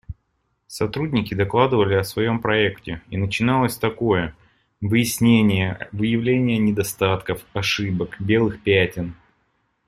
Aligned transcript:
Сотрудники 0.65 1.35
докладывали 1.35 1.93
о 1.93 2.03
своем 2.03 2.39
проекте, 2.41 3.03
и 3.11 3.17
начиналось 3.17 3.77
такое: 3.77 4.35
выяснения, 4.81 5.89
выявление 5.91 6.57
недостатков, 6.57 7.45
ошибок, 7.53 8.19
белых 8.19 8.63
пятен. 8.63 9.13